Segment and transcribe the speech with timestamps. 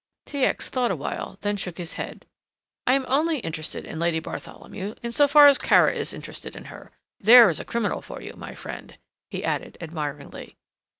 [0.25, 0.43] T.
[0.45, 0.71] X.
[0.71, 2.25] thought awhile, then shook his head.
[2.87, 6.65] "I am only interested in Lady Bartholomew in so far as Kara is interested in
[6.73, 6.91] her.
[7.19, 8.97] There is a criminal for you, my friend!"
[9.29, 10.57] he added, admiringly.